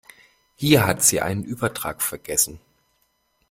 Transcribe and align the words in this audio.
Hier 0.55 0.87
hat 0.87 1.03
sie 1.03 1.21
einen 1.21 1.43
Übertrag 1.43 2.01
vergessen. 2.01 2.59